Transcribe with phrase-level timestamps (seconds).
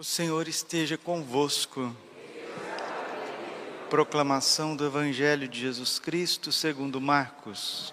[0.00, 1.94] O Senhor esteja convosco.
[3.90, 7.92] Proclamação do Evangelho de Jesus Cristo segundo Marcos.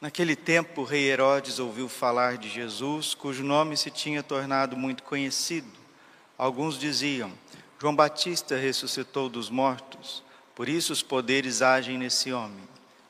[0.00, 5.02] Naquele tempo, o rei Herodes ouviu falar de Jesus, cujo nome se tinha tornado muito
[5.02, 5.68] conhecido.
[6.38, 7.30] Alguns diziam:
[7.78, 10.22] João Batista ressuscitou dos mortos,
[10.54, 12.66] por isso os poderes agem nesse homem.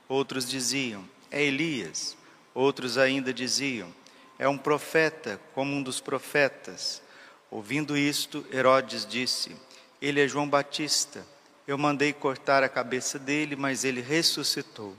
[0.09, 2.17] Outros diziam: É Elias.
[2.53, 3.95] Outros ainda diziam:
[4.39, 7.03] É um profeta, como um dos profetas.
[7.51, 9.55] Ouvindo isto, Herodes disse:
[10.03, 11.25] Ele é João Batista.
[11.67, 14.97] Eu mandei cortar a cabeça dele, mas ele ressuscitou.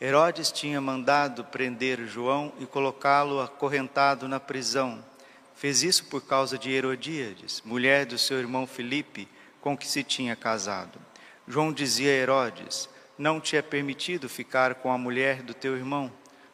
[0.00, 5.04] Herodes tinha mandado prender João e colocá-lo acorrentado na prisão.
[5.54, 9.28] Fez isso por causa de Herodíades, mulher do seu irmão Filipe,
[9.60, 10.98] com que se tinha casado.
[11.46, 16.10] João dizia a Herodes: Não te é permitido ficar com a mulher do teu irmão.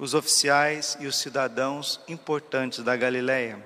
[0.00, 3.62] os oficiais e os cidadãos importantes da Galiléia.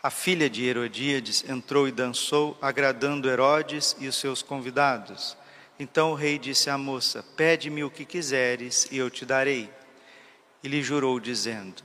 [0.00, 5.36] A filha de Herodíades entrou e dançou, agradando Herodes e os seus convidados.
[5.76, 9.68] Então o rei disse à moça: Pede-me o que quiseres e eu te darei
[10.62, 11.82] e lhe jurou, dizendo: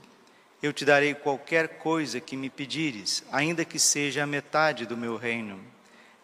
[0.62, 5.16] Eu te darei qualquer coisa que me pedires, ainda que seja a metade do meu
[5.16, 5.60] reino.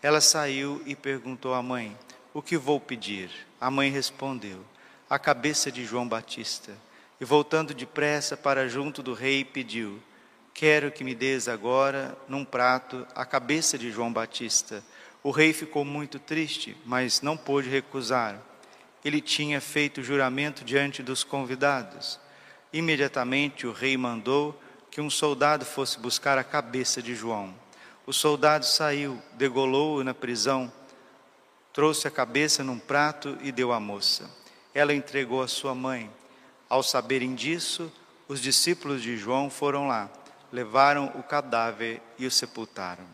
[0.00, 1.98] Ela saiu e perguntou à mãe:
[2.32, 3.30] O que vou pedir?
[3.60, 4.71] A mãe respondeu:
[5.12, 6.72] A cabeça de João Batista.
[7.20, 10.02] E voltando depressa para junto do rei, pediu:
[10.54, 14.82] Quero que me des agora, num prato, a cabeça de João Batista.
[15.22, 18.40] O rei ficou muito triste, mas não pôde recusar.
[19.04, 22.18] Ele tinha feito juramento diante dos convidados.
[22.72, 24.58] Imediatamente o rei mandou
[24.90, 27.54] que um soldado fosse buscar a cabeça de João.
[28.06, 30.72] O soldado saiu, degolou-o na prisão,
[31.70, 34.40] trouxe a cabeça num prato e deu à moça.
[34.74, 36.10] Ela entregou à sua mãe.
[36.68, 37.92] Ao saberem disso,
[38.26, 40.10] os discípulos de João foram lá,
[40.50, 43.04] levaram o cadáver e o sepultaram.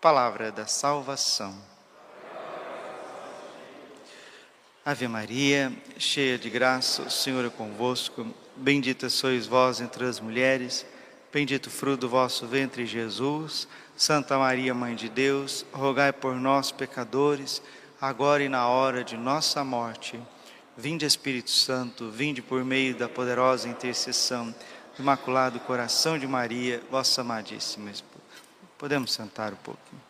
[0.00, 1.56] Palavra da salvação.
[4.84, 8.26] Ave Maria, cheia de graça, o Senhor é convosco.
[8.56, 10.86] Bendita sois vós entre as mulheres,
[11.32, 13.68] bendito o fruto do vosso ventre, Jesus.
[13.96, 17.60] Santa Maria, Mãe de Deus, rogai por nós, pecadores,
[18.00, 20.18] agora e na hora de nossa morte.
[20.80, 24.54] Vinde, Espírito Santo, vinde por meio da poderosa intercessão
[24.94, 28.22] do Imaculado Coração de Maria, vossa amadíssima esposa.
[28.78, 30.00] Podemos sentar um pouquinho.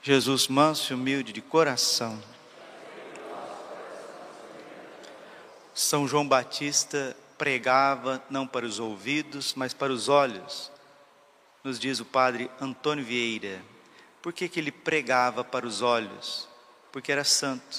[0.00, 2.22] Jesus, manso e humilde de coração.
[5.74, 10.70] São João Batista pregava não para os ouvidos, mas para os olhos,
[11.64, 13.60] nos diz o padre Antônio Vieira.
[14.22, 16.48] Por que, que ele pregava para os olhos?
[16.92, 17.78] Porque era santo.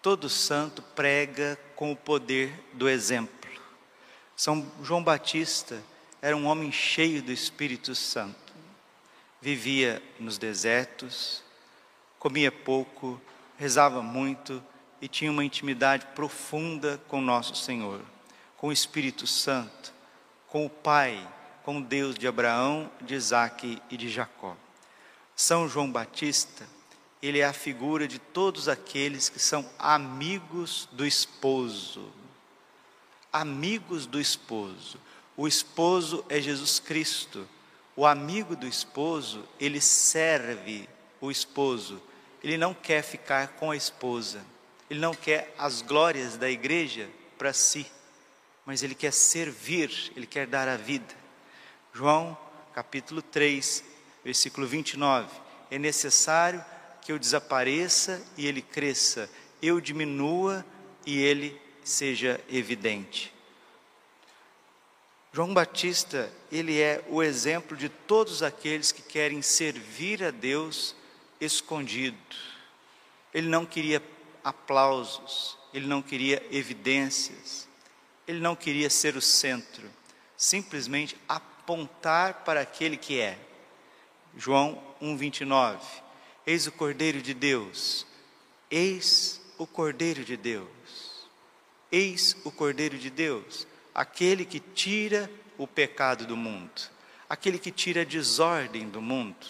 [0.00, 3.50] Todo santo prega com o poder do exemplo.
[4.36, 5.82] São João Batista
[6.22, 8.48] era um homem cheio do Espírito Santo
[9.40, 11.42] vivia nos desertos,
[12.18, 13.20] comia pouco,
[13.56, 14.62] rezava muito
[15.00, 18.00] e tinha uma intimidade profunda com nosso Senhor,
[18.56, 19.92] com o Espírito Santo,
[20.48, 21.26] com o Pai,
[21.62, 24.56] com o Deus de Abraão, de Isaac e de Jacó.
[25.36, 26.66] São João Batista,
[27.22, 32.10] ele é a figura de todos aqueles que são amigos do esposo.
[33.32, 34.98] Amigos do esposo.
[35.36, 37.46] O esposo é Jesus Cristo
[37.98, 40.88] o amigo do esposo, ele serve
[41.20, 42.00] o esposo.
[42.44, 44.40] Ele não quer ficar com a esposa.
[44.88, 47.84] Ele não quer as glórias da igreja para si,
[48.64, 51.12] mas ele quer servir, ele quer dar a vida.
[51.92, 52.38] João,
[52.72, 53.82] capítulo 3,
[54.24, 55.28] versículo 29.
[55.68, 56.64] É necessário
[57.08, 59.30] que eu desapareça e ele cresça,
[59.62, 60.62] eu diminua
[61.06, 63.32] e ele seja evidente.
[65.32, 70.94] João Batista, ele é o exemplo de todos aqueles que querem servir a Deus
[71.40, 72.18] escondido.
[73.32, 74.02] Ele não queria
[74.44, 77.66] aplausos, ele não queria evidências,
[78.26, 79.90] ele não queria ser o centro,
[80.36, 83.38] simplesmente apontar para aquele que é.
[84.36, 86.07] João 1:29.
[86.48, 88.06] Eis o Cordeiro de Deus.
[88.70, 90.68] Eis o Cordeiro de Deus.
[91.92, 93.66] Eis o Cordeiro de Deus
[93.98, 96.70] aquele que tira o pecado do mundo,
[97.28, 99.44] aquele que tira a desordem do mundo,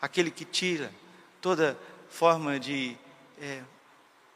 [0.00, 0.90] aquele que tira
[1.38, 2.96] toda forma de
[3.38, 3.60] é,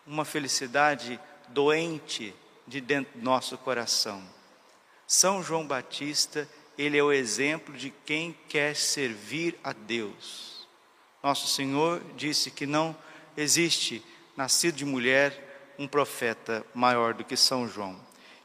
[0.06, 1.18] uma felicidade
[1.48, 2.34] doente
[2.66, 4.22] de dentro do nosso coração.
[5.06, 6.46] São João Batista,
[6.76, 10.53] ele é o exemplo de quem quer servir a Deus.
[11.24, 12.94] Nosso Senhor disse que não
[13.34, 14.04] existe
[14.36, 17.98] nascido de mulher um profeta maior do que São João.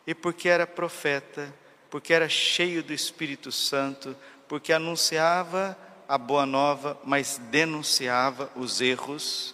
[0.08, 1.54] E porque era profeta,
[1.90, 4.16] porque era cheio do Espírito Santo,
[4.48, 5.78] porque anunciava
[6.08, 9.54] a boa nova, mas denunciava os erros,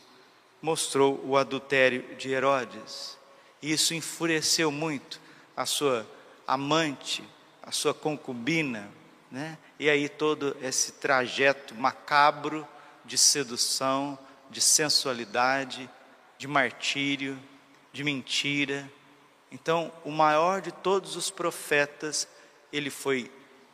[0.62, 3.18] mostrou o adultério de Herodes.
[3.60, 5.19] E isso enfureceu muito
[5.57, 6.06] a sua
[6.45, 7.24] amante,
[7.63, 8.88] a sua concubina,
[9.31, 9.57] né?
[9.80, 12.68] E aí todo esse trajeto macabro
[13.06, 14.18] de sedução,
[14.50, 15.90] de sensualidade,
[16.38, 17.40] de martírio,
[17.92, 18.90] de mentira.
[19.52, 22.28] Então, o maior de todos os profetas,
[22.72, 23.31] ele foi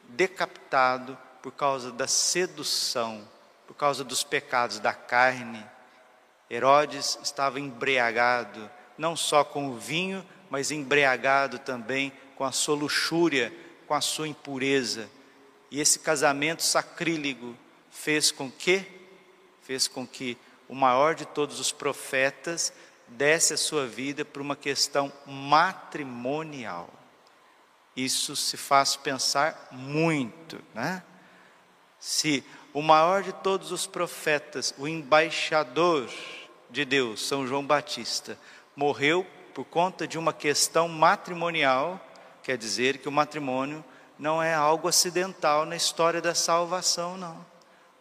[0.09, 3.27] decapitado por causa da sedução,
[3.65, 5.65] por causa dos pecados da carne.
[6.49, 13.53] Herodes estava embriagado, não só com o vinho, mas embriagado também com a sua luxúria,
[13.87, 15.09] com a sua impureza.
[15.71, 17.55] E esse casamento sacrílego
[17.89, 18.85] fez com que
[19.71, 20.37] fez com que
[20.67, 22.73] o maior de todos os profetas
[23.07, 26.89] desse a sua vida por uma questão matrimonial.
[27.95, 31.01] Isso se faz pensar muito, né?
[32.01, 36.09] Se o maior de todos os profetas, o embaixador
[36.69, 38.37] de Deus, São João Batista,
[38.75, 41.97] morreu por conta de uma questão matrimonial,
[42.43, 43.81] quer dizer que o matrimônio
[44.19, 47.49] não é algo acidental na história da salvação, não.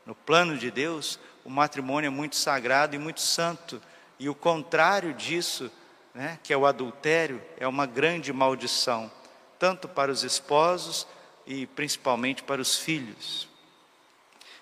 [0.04, 3.80] No plano de Deus, o matrimônio é muito sagrado e muito santo,
[4.18, 5.70] e o contrário disso,
[6.14, 9.10] né, que é o adultério, é uma grande maldição,
[9.58, 11.06] tanto para os esposos
[11.46, 13.48] e principalmente para os filhos.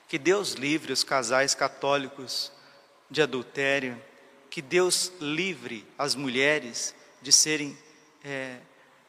[0.07, 2.53] Que Deus livre os casais católicos
[3.11, 4.01] de adultério,
[4.51, 7.77] que Deus livre as mulheres de serem
[8.25, 8.59] é,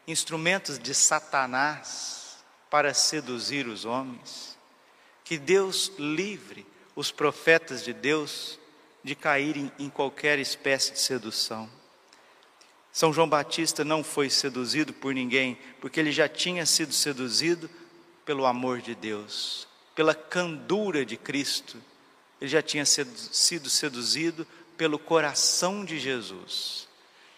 [0.08, 4.58] instrumentos de Satanás para seduzir os homens.
[5.24, 6.66] Que Deus livre
[7.00, 8.60] os profetas de Deus
[9.02, 11.70] de caírem em qualquer espécie de sedução.
[12.92, 17.70] São João Batista não foi seduzido por ninguém, porque ele já tinha sido seduzido
[18.26, 19.66] pelo amor de Deus,
[19.96, 21.82] pela candura de Cristo.
[22.42, 26.86] Ele já tinha sido seduzido pelo coração de Jesus.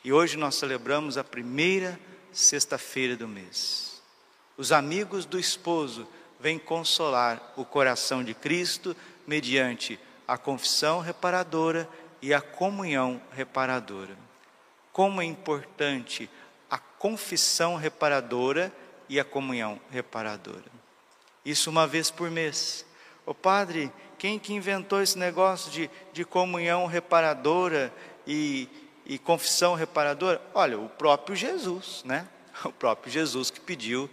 [0.03, 1.99] E hoje nós celebramos a primeira
[2.31, 4.01] sexta-feira do mês.
[4.57, 6.07] Os amigos do esposo
[6.39, 8.95] vêm consolar o coração de Cristo
[9.31, 9.97] mediante
[10.27, 11.87] a confissão reparadora
[12.21, 14.13] e a comunhão reparadora.
[14.91, 16.29] Como é importante
[16.69, 18.73] a confissão reparadora
[19.07, 20.65] e a comunhão reparadora.
[21.45, 22.85] Isso uma vez por mês.
[23.25, 27.93] O padre, quem que inventou esse negócio de, de comunhão reparadora
[28.27, 28.67] e,
[29.05, 30.41] e confissão reparadora?
[30.53, 32.27] Olha, o próprio Jesus, né?
[32.65, 34.09] O próprio Jesus que pediu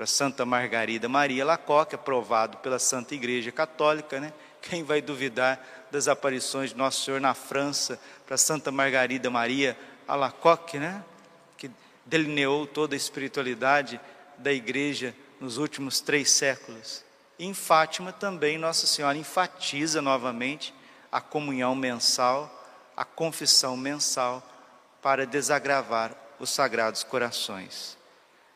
[0.00, 4.32] para Santa Margarida Maria Lacoque, aprovado pela Santa Igreja Católica, né?
[4.62, 5.60] Quem vai duvidar
[5.90, 9.76] das aparições de Nosso Senhor na França para Santa Margarida Maria
[10.06, 11.04] Alacoque, né?
[11.56, 11.70] Que
[12.06, 14.00] delineou toda a espiritualidade
[14.38, 17.04] da igreja nos últimos três séculos.
[17.38, 20.74] Em Fátima também Nossa Senhora enfatiza novamente
[21.10, 22.54] a comunhão mensal,
[22.96, 24.46] a confissão mensal,
[25.00, 27.96] para desagravar os sagrados corações.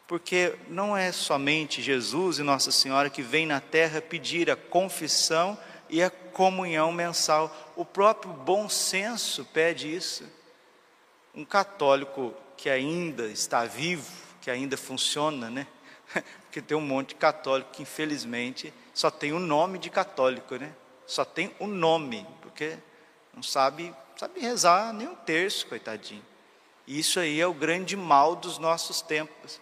[0.07, 5.59] Porque não é somente Jesus e Nossa Senhora que vem na terra pedir a confissão
[5.89, 7.55] e a comunhão mensal.
[7.77, 10.25] O próprio bom senso pede isso.
[11.35, 14.11] Um católico que ainda está vivo,
[14.41, 15.67] que ainda funciona, né?
[16.43, 20.73] Porque tem um monte de católico que, infelizmente, só tem o nome de católico, né?
[21.07, 22.79] Só tem o nome, porque
[23.35, 26.25] não sabe, sabe rezar nem um terço, coitadinho.
[26.87, 29.61] E isso aí é o grande mal dos nossos tempos.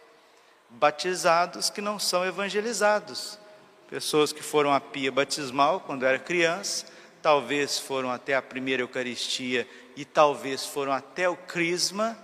[0.68, 3.38] Batizados que não são evangelizados.
[3.92, 6.86] Pessoas que foram à pia batismal quando era criança,
[7.20, 12.16] talvez foram até a primeira Eucaristia e talvez foram até o Crisma,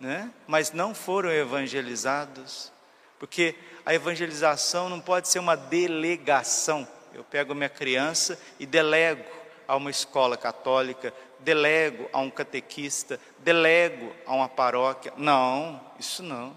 [0.00, 0.30] né?
[0.46, 2.72] mas não foram evangelizados.
[3.18, 3.54] Porque
[3.84, 6.88] a evangelização não pode ser uma delegação.
[7.12, 9.22] Eu pego minha criança e delego
[9.68, 15.12] a uma escola católica, delego a um catequista, delego a uma paróquia.
[15.18, 16.56] Não, isso não.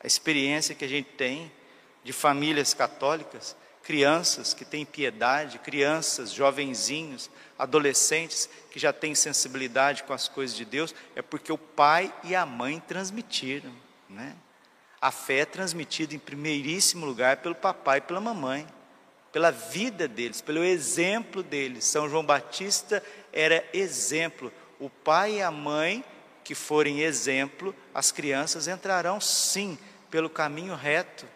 [0.00, 1.50] A experiência que a gente tem
[2.04, 3.56] de famílias católicas,
[3.88, 10.66] crianças que têm piedade, crianças, jovenzinhos, adolescentes que já têm sensibilidade com as coisas de
[10.66, 13.72] Deus, é porque o pai e a mãe transmitiram,
[14.06, 14.36] né?
[15.00, 18.66] A fé é transmitida em primeiríssimo lugar pelo papai e pela mamãe,
[19.32, 21.86] pela vida deles, pelo exemplo deles.
[21.86, 23.02] São João Batista
[23.32, 24.52] era exemplo.
[24.78, 26.04] O pai e a mãe
[26.44, 29.78] que forem exemplo, as crianças entrarão sim
[30.10, 31.26] pelo caminho reto.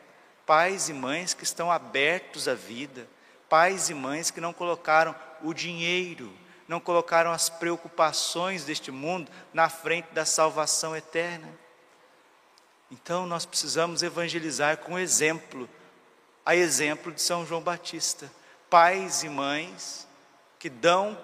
[0.46, 3.08] Pais e mães que estão abertos à vida,
[3.49, 6.32] pais e mães que não colocaram o dinheiro,
[6.66, 11.49] não colocaram as preocupações deste mundo na frente da salvação eterna.
[12.90, 15.68] Então nós precisamos evangelizar com exemplo,
[16.44, 18.30] a exemplo de São João Batista.
[18.68, 20.06] Pais e mães
[20.58, 21.18] que dão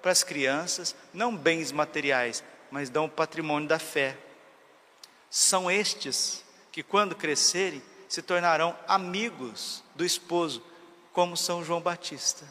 [0.00, 4.16] para as crianças não bens materiais, mas dão o patrimônio da fé.
[5.28, 10.62] São estes que, quando crescerem, se tornarão amigos do esposo,
[11.12, 12.44] como São João Batista.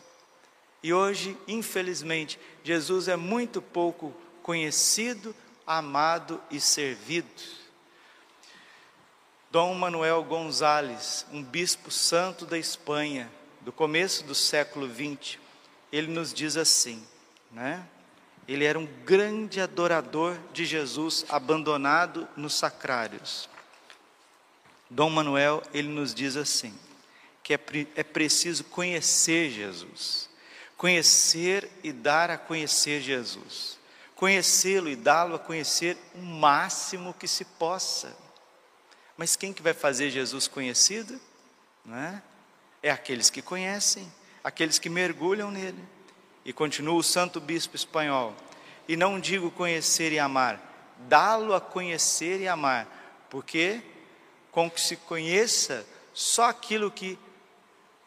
[0.81, 5.35] E hoje, infelizmente, Jesus é muito pouco conhecido,
[5.65, 7.27] amado e servido.
[9.49, 13.31] Dom Manuel Gonzales, um bispo santo da Espanha,
[13.61, 15.39] do começo do século XX,
[15.91, 17.03] ele nos diz assim,
[17.51, 17.83] né?
[18.47, 23.49] Ele era um grande adorador de Jesus, abandonado nos sacrários.
[24.89, 26.73] Dom Manuel, ele nos diz assim,
[27.43, 27.59] que é,
[27.95, 30.29] é preciso conhecer Jesus
[30.77, 33.79] Conhecer e dar a conhecer Jesus.
[34.15, 38.15] Conhecê-lo e dá-lo a conhecer o máximo que se possa.
[39.17, 41.19] Mas quem que vai fazer Jesus conhecido?
[41.83, 42.21] Não é?
[42.83, 44.11] é aqueles que conhecem,
[44.43, 45.83] aqueles que mergulham nele.
[46.43, 48.35] E continua o santo bispo espanhol.
[48.87, 53.81] E não digo conhecer e amar, dá-lo a conhecer e amar, porque
[54.55, 57.19] com que se conheça, só aquilo que,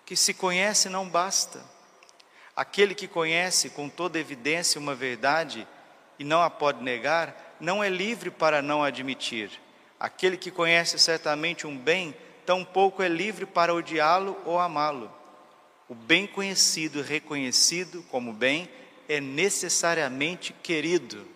[0.06, 1.62] que se conhece não basta.
[2.56, 5.68] Aquele que conhece com toda evidência uma verdade
[6.18, 9.50] e não a pode negar, não é livre para não admitir.
[10.00, 15.12] Aquele que conhece certamente um bem, tampouco é livre para odiá-lo ou amá-lo.
[15.86, 18.70] O bem conhecido e reconhecido como bem
[19.06, 21.28] é necessariamente querido.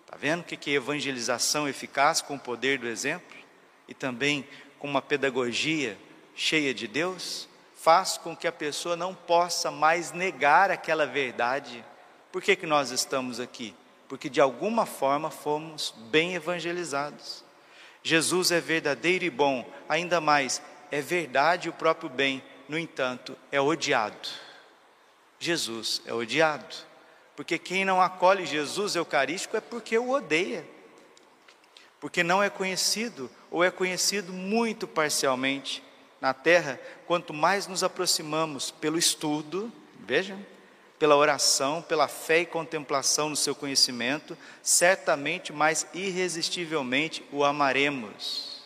[0.00, 3.43] Está vendo o que é evangelização eficaz com o poder do exemplo?
[3.88, 4.46] E também
[4.78, 5.98] com uma pedagogia
[6.34, 7.48] cheia de Deus?
[7.84, 11.84] faz com que a pessoa não possa mais negar aquela verdade.
[12.32, 13.74] Por que, que nós estamos aqui?
[14.08, 17.44] Porque de alguma forma fomos bem evangelizados.
[18.02, 23.60] Jesus é verdadeiro e bom, ainda mais, é verdade o próprio bem, no entanto, é
[23.60, 24.30] odiado.
[25.38, 26.74] Jesus é odiado,
[27.36, 30.66] porque quem não acolhe Jesus Eucarístico é porque o odeia,
[32.00, 35.80] porque não é conhecido, ou é conhecido muito parcialmente
[36.20, 40.36] na terra, quanto mais nos aproximamos pelo estudo, veja,
[40.98, 48.60] pela oração, pela fé e contemplação no seu conhecimento, certamente mais irresistivelmente o amaremos.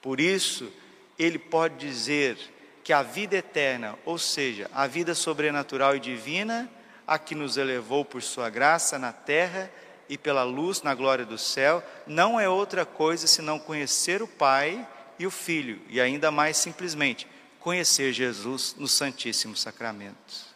[0.00, 0.72] Por isso,
[1.18, 2.38] ele pode dizer
[2.82, 6.70] que a vida eterna, ou seja, a vida sobrenatural e divina,
[7.06, 9.70] a que nos elevou por sua graça na terra
[10.08, 14.86] e pela luz na glória do céu, não é outra coisa senão conhecer o Pai
[15.18, 17.26] e o Filho, e ainda mais simplesmente,
[17.60, 20.54] conhecer Jesus no Santíssimo Sacramento.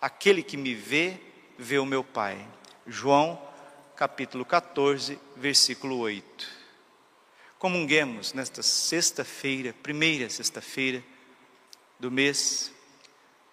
[0.00, 1.18] Aquele que me vê,
[1.58, 2.46] vê o meu Pai.
[2.86, 3.40] João,
[3.96, 6.62] capítulo 14, versículo 8.
[7.58, 11.02] Comunguemos nesta sexta-feira, primeira sexta-feira
[11.98, 12.72] do mês,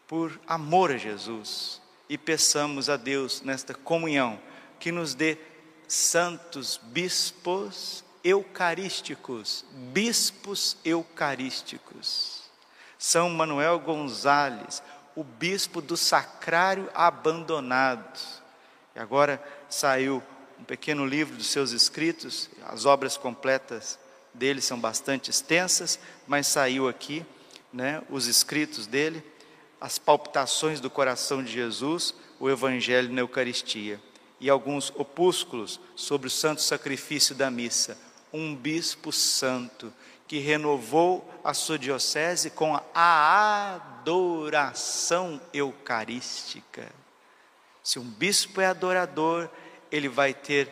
[0.07, 4.39] por amor a Jesus, e peçamos a Deus nesta comunhão
[4.79, 5.37] que nos dê
[5.87, 12.43] santos bispos eucarísticos, bispos eucarísticos.
[12.97, 14.83] São Manuel Gonzales,
[15.15, 18.19] o bispo do sacrário abandonado.
[18.95, 20.21] E agora saiu
[20.59, 23.97] um pequeno livro dos seus escritos, as obras completas
[24.33, 27.25] dele são bastante extensas, mas saiu aqui,
[27.71, 29.23] né, os escritos dele,
[29.79, 33.99] as palpitações do coração de Jesus, o evangelho na Eucaristia
[34.39, 37.97] e alguns opúsculos sobre o santo sacrifício da missa
[38.33, 39.91] um bispo santo
[40.27, 46.87] que renovou a sua diocese com a adoração eucarística.
[47.83, 49.49] Se um bispo é adorador,
[49.91, 50.71] ele vai ter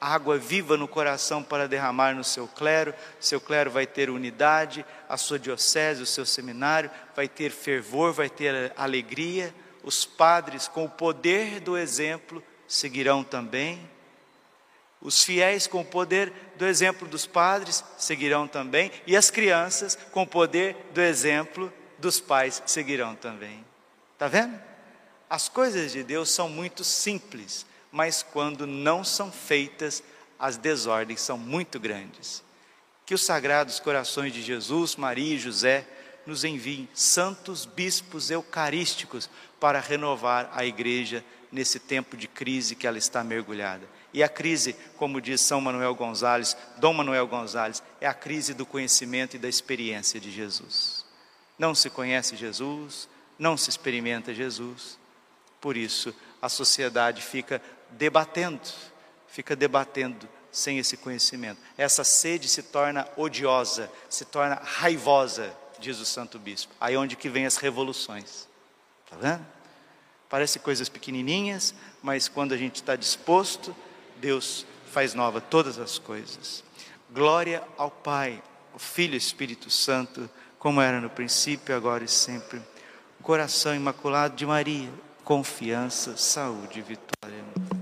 [0.00, 5.16] água viva no coração para derramar no seu clero, seu clero vai ter unidade, a
[5.18, 9.54] sua diocese, o seu seminário vai ter fervor, vai ter alegria.
[9.82, 12.42] Os padres, com o poder do exemplo,
[12.74, 13.88] seguirão também
[15.04, 20.22] os fiéis, com o poder do exemplo dos padres, seguirão também, e as crianças, com
[20.22, 23.62] o poder do exemplo dos pais, seguirão também.
[24.14, 24.58] Está vendo?
[25.28, 30.02] As coisas de Deus são muito simples, mas quando não são feitas,
[30.38, 32.42] as desordens são muito grandes.
[33.04, 35.86] Que os sagrados corações de Jesus, Maria e José
[36.26, 39.28] nos enviem santos bispos eucarísticos
[39.60, 43.88] para renovar a igreja nesse tempo de crise que ela está mergulhada.
[44.12, 48.66] E a crise, como diz São Manuel Gonzales, Dom Manuel Gonzales, é a crise do
[48.66, 51.04] conhecimento e da experiência de Jesus.
[51.58, 54.98] Não se conhece Jesus, não se experimenta Jesus.
[55.60, 58.68] Por isso, a sociedade fica debatendo,
[59.28, 61.60] fica debatendo sem esse conhecimento.
[61.76, 66.74] Essa sede se torna odiosa, se torna raivosa, diz o Santo Bispo.
[66.80, 68.48] Aí é onde que vem as revoluções.
[69.04, 69.46] Está vendo?
[70.28, 73.74] Parece coisas pequenininhas, mas quando a gente está disposto,
[74.16, 76.64] Deus faz nova todas as coisas.
[77.10, 80.28] Glória ao Pai, ao Filho e Espírito Santo,
[80.58, 82.60] como era no princípio, agora e sempre.
[83.22, 84.90] Coração imaculado de Maria,
[85.24, 87.73] confiança, saúde e vitória.